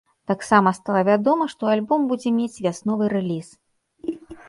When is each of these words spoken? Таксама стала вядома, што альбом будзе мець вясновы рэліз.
Таксама 0.29 0.71
стала 0.77 1.03
вядома, 1.09 1.47
што 1.53 1.71
альбом 1.75 2.09
будзе 2.15 2.35
мець 2.41 2.61
вясновы 2.67 3.15
рэліз. 3.19 3.57